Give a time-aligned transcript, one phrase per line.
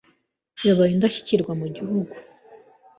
[0.67, 2.13] yabaye Indashyikirwa mu gihugu